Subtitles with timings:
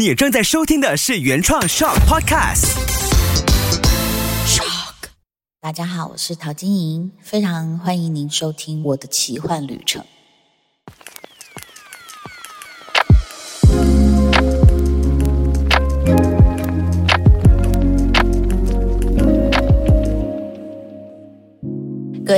[0.00, 2.70] 你正在收听的是原创 Shock Podcast。
[4.46, 4.94] Shock，
[5.60, 10.02] 大家好，我是陶晶莹，非常欢迎您收听我的奇幻旅程。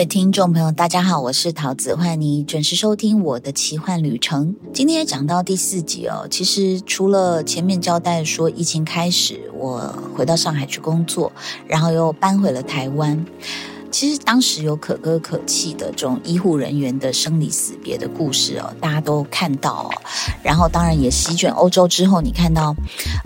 [0.05, 4.57] 听众朋友，大家好，我是桃子，欢迎你准时收听我的奇幻旅程。
[4.73, 11.31] 今天也讲到第四集哦，其实除了前面交代说疫情开始，我回到上海去工作，
[11.69, 13.25] 然后又搬回了台湾。
[13.93, 19.91] 其实当时有可歌可泣的这种医护人员的生离死别的故事哦，大家都看到哦。
[20.43, 22.75] 然后当然也席卷欧洲之后，你看到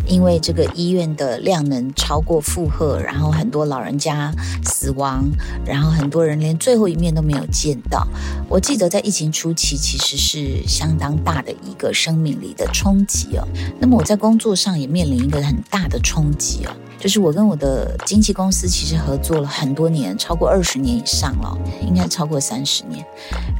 [0.08, 4.32] 因为这个医院的量能超过负荷，然后很多老人家
[4.64, 5.24] 死亡，
[5.64, 8.06] 然后很多人连最后一面都没有见到。
[8.48, 13.46] 我记得在疫情初期，其实是相当大的一个生命力的冲击哦。
[13.78, 16.74] 那么我在工作上也面临一个很大的冲击哦。
[16.98, 23.04] 就是我跟我的经纪公司其实合作了很多年，超过二十年以上了，应该超过三十年。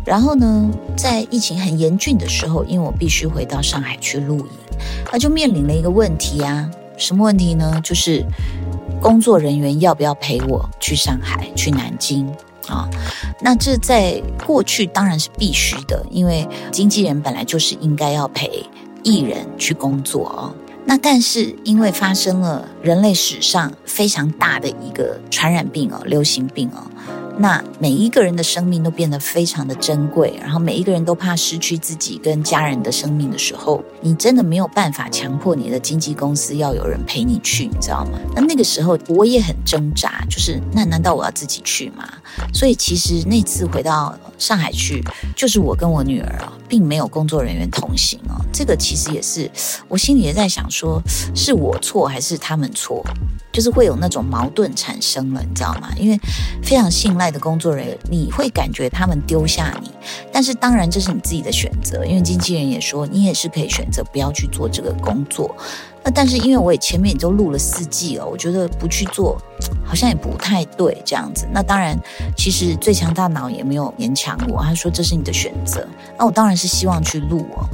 [0.05, 4.47] 然后呢，在疫情很严峻的时候，因为我必须回到上海去录影，
[5.13, 7.81] 那就面临了一个问题啊，什么问题呢？
[7.85, 8.25] 就是
[9.01, 12.27] 工作人员要不要陪我去上海、去南京
[12.67, 12.89] 啊？
[13.41, 18.65] 那这在过去当然是必须的，因为经纪人本来就是应该要陪
[19.03, 20.55] 艺人去工作哦。
[20.89, 26.87] 那但是因为发生了人类史上非常大的一个传染病哦，流行病哦。
[27.39, 38.19] 那每一个人的生命都变得非常的珍贵，然后每一个人都怕失去自己跟家人的生命的时候，你真的没有办法强迫你的经纪公司要有人陪你去，你知道吗？
[38.35, 42.09] 那那个时候我也很挣扎，就是那难道我要自己去吗？
[42.53, 45.03] 所以其实那次回到上海去，
[45.35, 48.41] 就是我跟我女儿啊，并没有工作人员同行哦。
[48.53, 49.51] 这个其实也是
[49.89, 51.03] 我心里也在想，说
[51.35, 53.05] 是我错还是他们错？
[53.53, 55.89] 就是会有那种矛盾产生了，你知道吗？
[55.99, 56.21] 因为
[56.63, 59.91] 非常信赖的工作人员，你会感觉他们丢下你，
[60.33, 65.55] 但是当然这是你自己的选择，因为经纪人也说你也是可以选择不要去做这个工作。
[66.05, 69.37] 那但是因为我也前面也都录了四季了，我觉得不去做
[69.85, 71.49] 好像也不太对这样子。
[71.53, 71.99] 那当然，
[72.37, 75.85] 其实最强大脑也没有勉强我，他说这是你的选择。
[76.17, 77.67] 那我当然是希望去录哦。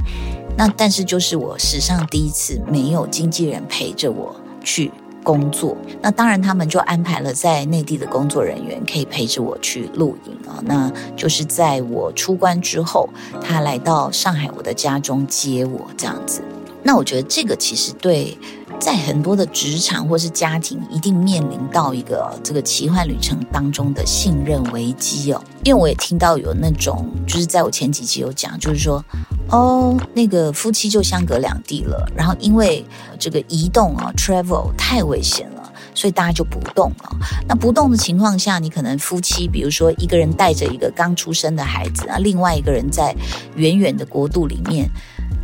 [0.56, 4.90] 那但是就是我史上第一次没有经纪人陪着我去。
[5.22, 10.60] 工作，那当然他们就安排了在内地的工作人员可以陪着我去露营啊。
[10.64, 13.08] 那就是在我出关之后，
[13.40, 16.42] 他来到上海我的家中接我这样子。
[16.82, 18.36] 那我觉得这个其实对。
[18.80, 25.40] 在很多的职场或是家庭，一定面临到一个这个奇幻旅程当中的信任危机哦。
[25.62, 29.04] 因为我也听到有那种，就是在我前几集有讲，就是说，
[29.50, 32.84] 哦，那个夫妻就相隔两地了，然后因为
[33.20, 37.16] 这个移动啊，travel 太危险了，所以大家就不动了。
[37.46, 43.14] 那不动的情况下，你可能夫妻，比如说一个人带着一个刚出生的孩子啊，另外一个人在
[43.54, 44.90] 远远的国度里面。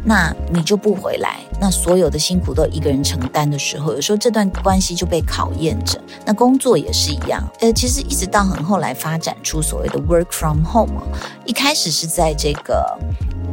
[0.05, 6.01] 那你就不回来，那所有的辛苦都一个人承担的时候，有时候这段关系就被考验着。
[6.25, 11.03] 那工作也是一样，呃，其实一直到很后来发展出所谓的 work from home，
[11.45, 12.99] 一开始是在这个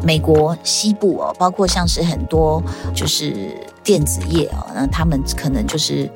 [0.04, 2.64] 美国西部哦，包括像是很多
[2.94, 6.10] 就是电子业哦，那他们可能就是。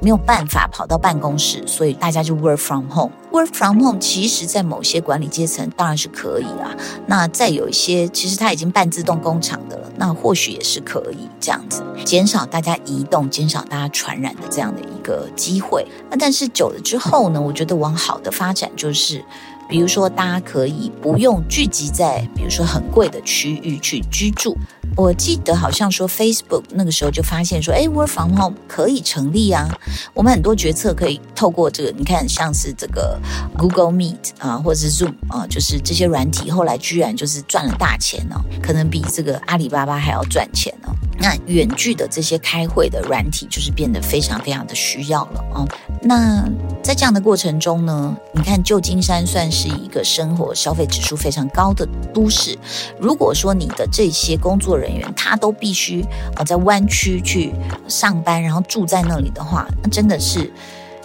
[0.00, 3.12] 没有办法跑到办公室，所以大家就 work from home。
[3.30, 6.74] work from home 其实，在某些管理阶层当然是可以啊。
[7.06, 15.86] 那再有一些，其实它已经半自动工厂的，那或许也是可以这样子，减少大家移动，减少大家传染的这样的一个机会。
[16.10, 19.24] 那但是久了之后呢，我觉得往好的发展就是。
[19.70, 24.56] 比如说，大家可以不用聚集在，比如说很贵的区域去居住。
[24.96, 29.68] 我记得好像说，Facebook 那个时候就发现说，哎，Work from home 可以成立啊。
[30.12, 33.16] 我们很多决策可以透过这个，你看，像是这个
[33.56, 40.92] Google Meet 啊，或者是 Zoom 啊，就是这些软体，后来居然就是赚了大钱哦，可能比这个阿里巴巴还要赚钱哦。
[41.20, 45.68] 那远距的这些开会的软体，就是变得非常非常的需要了哦。
[46.00, 46.48] 那
[46.82, 52.58] 在这样的过程中呢，你看旧金山算是一个生活消费指数非常高的都市。
[52.98, 56.02] 如果说你的这些工作人员他都必须
[56.34, 57.52] 啊在湾区去
[57.86, 60.50] 上班，然后住在那里的话，那真的是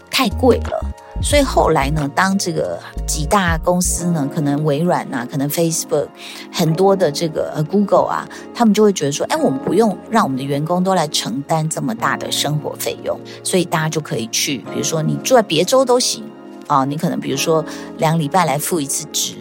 [0.10, 0.86] 太贵了。
[1.22, 6.08] 所以后来呢，当这个几大公司呢，可能微软啊，可能 Facebook，
[6.52, 16.24] 很多的这个呃 Google 啊，他们就会觉得说，哎，我们不用让我们的员工都来承担这么大的生活费用，所以大家就可以去，比如说你住在别州都行
[16.68, 17.64] 啊，你可能比如说
[17.98, 19.36] 两礼拜来付一次职，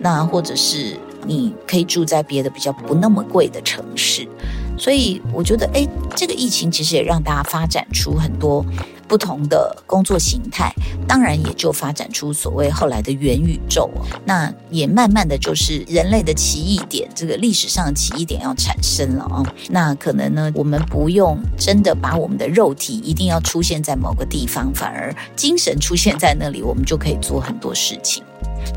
[0.00, 4.26] 那或者是你可以住在别的比较不那么贵的城市。
[4.76, 5.86] 所以我觉得，哎，
[6.16, 8.64] 这个疫情其实也让大家发展出很多
[9.08, 10.72] 不同的工作形态，
[11.08, 13.90] 当然也就发展出所谓后来的元宇宙。
[14.24, 19.42] 那也慢慢的就是人类的奇异点，这个历史上的奇异点要产生了啊。
[19.70, 28.22] 那可能呢，我们不用真的把我们的肉体一定要出现在某个地方，反而精神出现在那里，我们就可以做很多事情。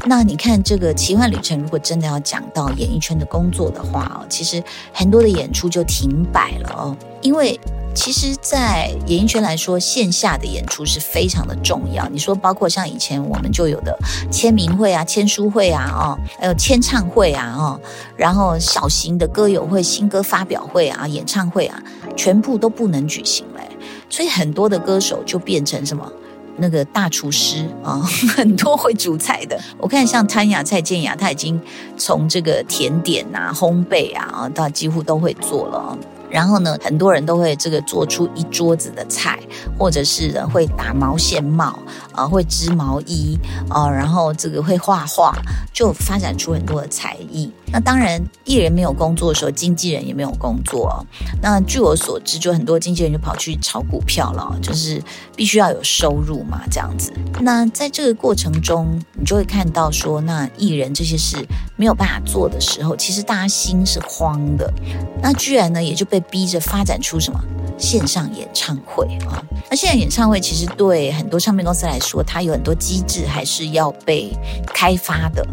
[0.05, 4.63] 那你看这个奇幻旅程，如果真的要讲到演艺圈的工作的话哦，其实
[4.93, 7.59] 很多的演出就停摆了哦，因为
[7.93, 12.07] 其实，在演艺圈来说，线下的演出是非常的重要。
[12.09, 13.97] 你说，包括像以前我们就有的
[14.31, 17.79] 签名会啊、签书会啊、哦，还有签唱会啊、哦，
[18.15, 21.81] 然后小型的歌友会、新歌发表会啊、演唱会啊，
[22.15, 23.61] 全部都不能举行嘞，
[24.09, 26.11] 所以很多的歌手就变成什么？
[26.57, 27.99] 那个大厨师啊，
[28.35, 29.59] 很多会煮菜的。
[29.77, 31.59] 我看像潘雅、蔡健雅，他已经
[31.97, 35.97] 从这个甜点啊、烘焙啊，啊，到几乎都会做了。
[36.31, 39.37] 然后呢，很多人都会这个做出一桌子的菜，
[39.77, 41.77] 或者是会打毛线帽
[42.13, 43.37] 啊，会织毛衣
[43.69, 45.35] 啊，然后这个会画画，
[45.73, 47.51] 就发展出很多的才艺。
[47.71, 51.05] 那当然，艺人没有工作的时候，经纪人也没有工作。
[51.41, 55.01] 那据我所知，就很多经纪人就跑去炒股票了，就是
[55.35, 57.13] 必须要有收入嘛，这样子。
[57.41, 61.37] 那在这个过程中，你就会看到说，那艺人这些事
[61.75, 64.73] 没有办法做的时候，其实大家心是慌的。
[65.21, 66.19] 那居然呢，也就被。
[66.31, 67.43] 逼着发展出什么
[67.77, 69.43] 线上演唱会啊？
[69.69, 74.31] 那线上演唱会其实对很多唱片公司来说，它有很多机制还是要被
[74.67, 75.45] 开发的。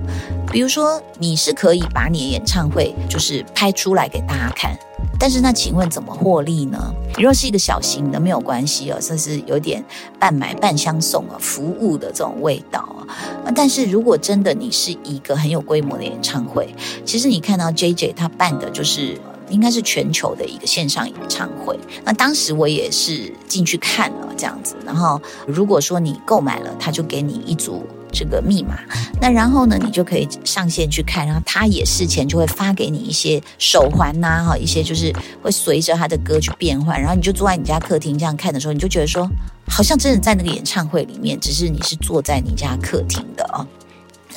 [0.51, 4.77] 比如说，你是可以把你的演唱会就是拍出来给大家看，
[5.19, 6.93] 但是那请问怎么获利呢？
[7.17, 9.85] 你若是一个小型的，没有关系哦，甚至有点
[10.19, 13.53] 半买半相送啊，服务的这种味道啊。
[13.55, 16.75] 但是如果真的你是一个很有规模的演唱会，
[17.05, 19.19] 其实你看到 J J 他办的就是。
[19.51, 21.79] 应该是全球的一个线上演唱会。
[22.05, 24.77] 那当时我也是进去看了这样子。
[24.85, 28.79] 然后如果说你购买了，他就给你一组这个密码。
[29.21, 31.27] 那然后呢，你就可以上线去看。
[31.27, 35.13] 然后他也事前就会发给你一些手环呐，哈，一些就是
[35.43, 37.01] 会随着他的歌去变换。
[37.01, 39.29] 然后你就坐在你家客厅这样看的时候，你就觉得说，
[39.69, 43.67] 好像真的在那个演唱会里面，只是你是坐在你家客厅的啊。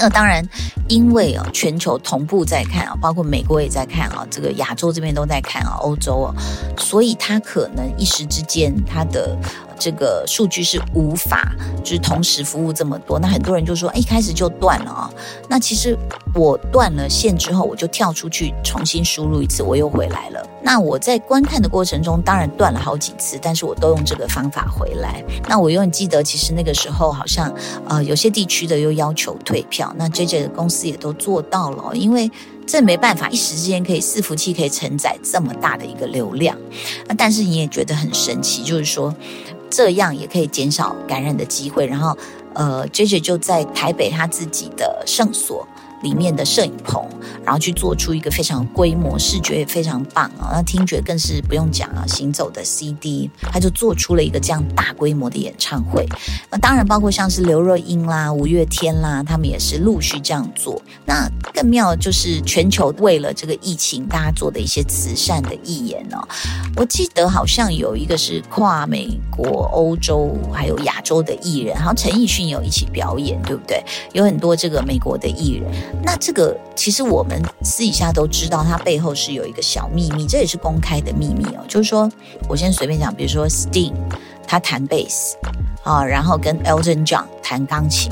[0.02, 0.44] 那当然，
[0.88, 6.34] 因为啊，全球同步在看啊，包括美国也在看啊，这个亚洲这边都在看啊，欧洲啊，
[6.78, 9.38] 所以它可能一时之间它的。
[9.84, 11.52] 这个数据是无法，
[11.84, 13.18] 就是同时服务这么多。
[13.18, 15.10] 那很多人就说哎，一开始就断了啊。
[15.50, 15.98] 那其实
[16.36, 20.48] 我断了线之后，我就跳出去重新输入一次，我又回来了。
[20.62, 25.24] 那我在观看的过程中，当然断了好几次，但是我都用这个方法回来。
[25.50, 27.52] 那我永远记得，其实那个时候好像，
[27.88, 32.30] 呃，有些地区的又要求退票，那 J J 的公司也都做到了，因为。
[32.68, 36.56] 这没办法，一时之间可以伺服器可以承载这么大的一个流量，
[37.08, 39.14] 那但是你也觉得很神奇，就是说
[39.72, 41.88] 这样也可以减少感染的机会。
[41.88, 42.16] 然后，
[42.54, 45.66] 呃，J J 就在台北他自己的圣所。
[46.02, 47.04] 里面的摄影棚，
[47.44, 56.08] 然后去做出一个非常规模、视觉也非常棒啊，那听觉更是不用讲啊，行走的 CD，他就做出了一个这样大规模的演唱会。
[56.50, 60.82] 那当然包括像是刘若英啦、五月天啦，他们也是陆续这样做。
[61.06, 66.28] 那更妙就是全球为了这个疫情，大家做的一些慈善的义演哦。
[66.76, 73.84] 我记得好像有一个是跨美国、欧洲还有亚洲的艺人，好像陈奕迅有一起表演，对不对？
[74.14, 75.72] 有很多这个美国的艺人。
[76.04, 81.64] 那这个其实我们私底下都知道，它背后是有一个小秘密，这也是公开的秘密哦。
[81.68, 82.10] 就是说
[82.48, 83.94] 我先随便讲，比如说 Sting
[84.48, 85.38] 他弹贝斯
[85.84, 88.12] 啊，然后跟 Elton John 弹钢琴，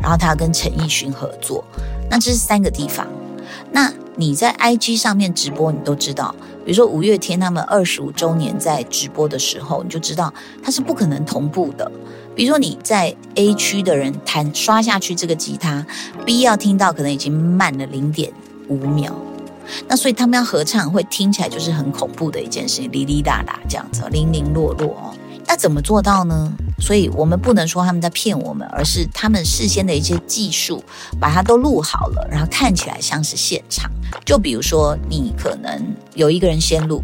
[0.00, 1.64] 然后他跟陈奕迅合作，
[2.10, 3.06] 那这是三个地方。
[3.70, 11.90] 那你在 IG 上面直播，你都知道，比如说五月天他们二十五周年在直播的时候，你就知道它是不可能同步的。
[12.36, 15.84] 比如说你在 A 区的人弹刷下去这个吉他
[16.26, 18.30] ，B 要听到可能已经慢了零点
[18.68, 19.10] 五秒，
[19.88, 25.14] 那所以他们要合唱会听起来就是很恐怖的一件事情，哩哩哒哒这样子，零零落落哦。
[25.48, 26.52] 那怎么做到呢？
[26.78, 30.82] 所以我们不能说他们在骗我们，而是他们事先的一些技术
[31.20, 33.90] 把它都录好了，然后看起来像是现场。
[34.24, 35.82] 就比如说，你可能
[36.14, 37.02] 有一个人先录，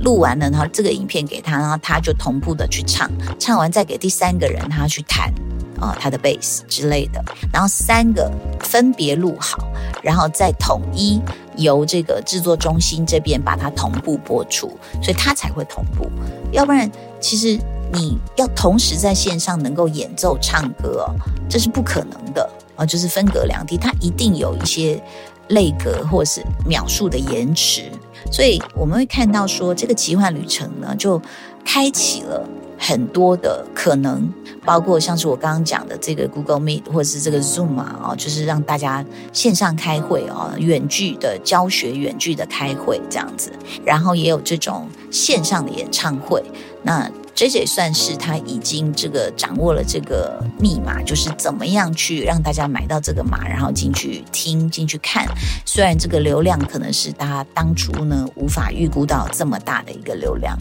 [0.00, 5.32] 录完了，然后这个影片给他，然后他就同步的去唱，唱完再给第三个人他去弹
[5.80, 9.66] 啊他的贝斯之类的，然后三个分别录好，
[10.02, 11.20] 然后再统一
[11.56, 14.68] 由这个制作中心这边把它同步播出，
[15.00, 16.10] 所以它才会同步，
[16.52, 17.58] 要不然其实。
[17.94, 21.06] 你要同时在线上能够演奏唱歌，
[21.48, 22.84] 这是不可能的啊！
[22.84, 25.00] 就是分隔两地，它一定有一些
[25.48, 27.84] 类格或是秒数的延迟。
[28.32, 31.22] 所以我们会看到说，这个奇幻旅程呢，就
[31.64, 32.44] 开启了
[32.76, 34.28] 很多的可能，
[34.64, 43.52] 包括像是我刚刚讲的这个 Google Meet 或者是这个 Zoom 啊，就是让大家线上开会哦，远距的教学、远距的开会这样子，
[43.84, 46.42] 然后也有这种线上的演唱会，
[46.82, 47.08] 那。
[47.34, 55.26] J J 算是他已经这个掌握了这个密码，就是怎么样去让大家买到这个码，然后进去听、进去看。
[55.66, 60.56] 虽然这个流量可能是他当初呢无法预估到这么大的一个流量。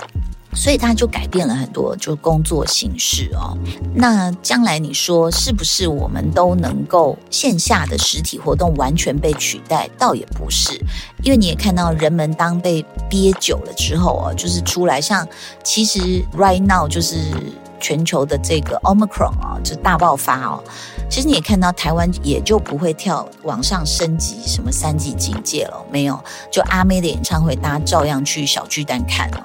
[0.55, 3.57] 所以它就改变了很多，就工作形式哦。
[3.93, 9.89] 那将来你说是不是我们都能够线下的实体活动完全被取代？
[9.97, 10.79] 倒也不是，
[11.23, 15.27] 因为你也看到人们当被憋久了之后哦，就是出来像
[15.63, 15.99] 其实
[16.37, 17.17] right now 就是
[17.83, 20.63] 全球的这个 omicron 啊，就大爆发哦。
[21.09, 26.17] 其实你也看到，台湾也就不会跳往上升级什么三级警戒了，没有。
[26.49, 29.43] 就阿妹的演唱会，大家照样去小巨蛋看哦。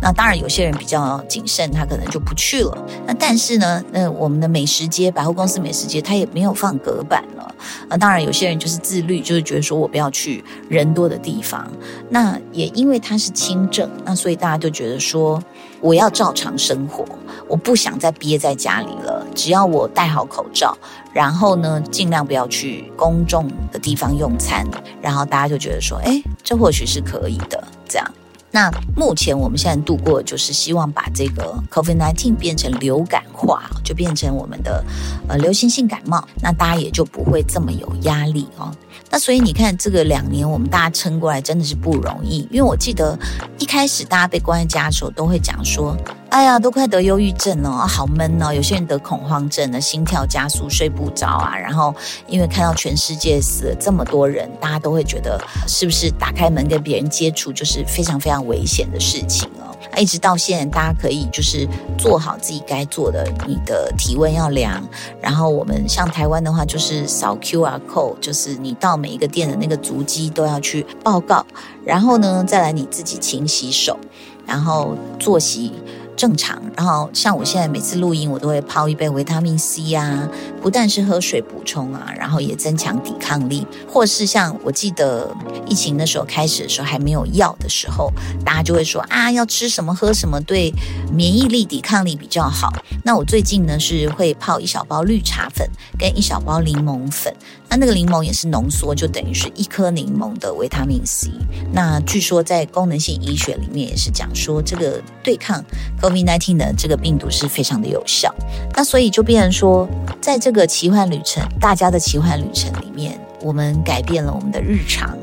[0.00, 2.78] 那当然，有些人比较谨慎，他可能就不去了。
[3.06, 7.49] 那但是呢，那我们的美食街，百货公司美食街，它也没有放隔板了。
[7.88, 11.70] 那当然，有些人就是自律，就是觉得说我不要去人多的地方。
[12.08, 15.42] 那也因为它是轻症，那所以大家就觉得说，
[15.80, 17.04] 我要照常生活，
[17.48, 19.26] 我不想再憋在家里了。
[19.34, 20.76] 只要我戴好口罩。
[21.12, 24.64] 然后呢，尽量不要去公众的地方用餐，
[25.02, 28.08] 然后大家就觉得说，哎，这或许是可以的，这样。
[28.52, 34.84] 那目前我们现在度过，就是希望把这个 COVID-19 变成流感化，就变成我们的
[35.28, 38.70] 呃流行性感冒，那大家也就不会这么有压力哦。
[39.10, 43.18] 那所以你看，这个两年我们大家撑过来真的是不容易，因为我记得
[43.58, 45.96] 一开始大家被关在家的时候，都会讲说。
[46.30, 48.52] 哎呀，都快得忧郁症了，好闷哦！
[48.52, 51.58] 有些人得恐慌症了，心跳加速，睡不着啊。
[51.58, 51.92] 然后
[52.28, 59.69] 因为看到全世界死了这么多人，大家都会觉得是不是打开门跟别人接触就是非常非常危险的事情哦。
[59.98, 61.68] 一直到现在，大家可以就是
[61.98, 64.82] 做好自己该做的，你的体温要量，
[65.20, 71.44] 然后我们像台湾的话，就是扫 QR code，就是你到每一个店的那个足迹都要去报告，
[71.84, 73.98] 然后呢再来你自己勤洗手，
[74.46, 75.72] 然后作息。
[76.20, 80.28] 正常，然后像我现在每次录音，我都会泡一杯维他命 C 啊，
[80.60, 83.66] 不但是喝水补充啊，然后也增强抵抗力。
[83.88, 85.34] 或是像我记得
[85.66, 88.12] 疫情的时候开始的时候还没有药的时候，
[88.44, 90.70] 大家就会说啊，要吃什么喝什么对
[91.10, 92.70] 免疫力抵抗力比较好。
[93.02, 95.66] 那我最近呢是会泡一小包绿茶粉
[95.98, 97.34] 跟一小包柠檬粉，
[97.70, 101.30] 那那个柠檬也是浓缩，就等于是一颗柠檬的维他命 C。
[101.72, 105.64] 那据说在功能性医学里面也是讲说这个对抗。
[106.02, 108.34] COVID-19 的这个病毒是非常的有效，
[108.74, 109.86] 那所以就变成说，
[110.20, 115.16] 在这个奇幻旅程，大家的奇幻旅程里面，我们改变了我们的日常，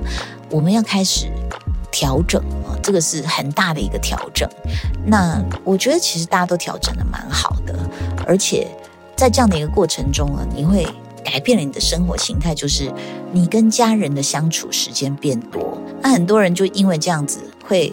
[0.51, 1.31] 我们要开始
[1.91, 4.47] 调整啊，这个是很大的一个调整。
[5.03, 7.73] 那我觉得其实大家都调整的蛮好的，
[8.27, 8.67] 而且
[9.15, 10.87] 在这样的一个过程中啊，你会
[11.29, 12.91] 改变了你的生活形态，就是
[13.31, 15.77] 你跟家人的相处时间变多。
[16.01, 17.91] 那很多人就因为这样子会。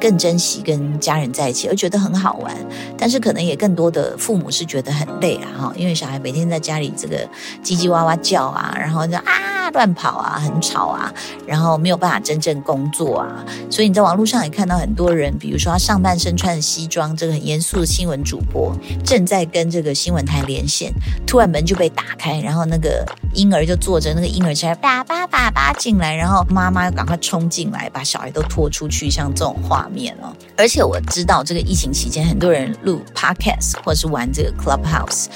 [0.00, 2.52] 更珍惜跟家人在一起，而觉得很好玩。
[2.98, 7.18] 但是可能也更多的父母是觉得很累啊，哈，因为小孩每天在家里这个
[7.62, 9.32] 叽叽哇哇叫啊，然后就啊
[9.72, 11.12] 乱跑啊，很吵啊，
[11.46, 13.44] 然后没有办法真正工作啊。
[13.70, 18.74] 所以你在网络上也看到很多人，比如说他上半身穿着西装，这个很严肃的新闻主播
[19.04, 20.92] 正在跟这个新闻台连线，
[21.26, 29.88] 突然门就被打开，然后那个婴儿就坐着那个婴儿车，爸爸爸爸进来，然后妈妈赶快冲进来，把小孩都拖出去，像这种画。
[29.92, 35.26] 面哦，而且我知道这个疫情期间，很多人录 podcast 或者是玩这个 Clubhouse，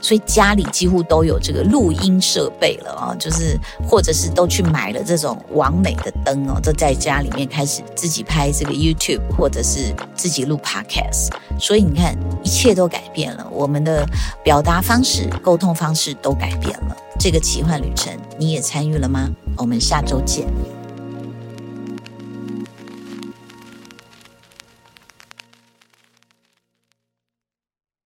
[0.00, 11.28] 所以家里几乎都有这个录音设备了啊，就是或者是都去买了这种完美的灯哦，都在家里面开始自己拍这个 YouTube，或者是自己录 podcast。
[11.60, 14.06] 所以你看，一切都改变了，我们的
[14.42, 16.96] 表达方式、沟通方式都改变了。
[17.18, 19.30] 这个奇幻旅程，你也参与了吗？
[19.56, 20.48] 我们下周见。